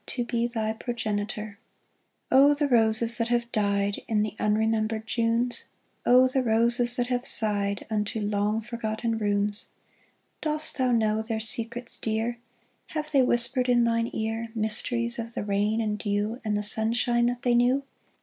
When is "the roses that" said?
2.55-3.27, 6.27-7.05